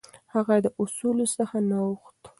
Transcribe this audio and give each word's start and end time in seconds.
هغه 0.33 0.55
د 0.65 0.67
اصولو 0.81 1.25
څخه 1.37 1.57
نه 1.69 1.77
اوښت. 1.85 2.19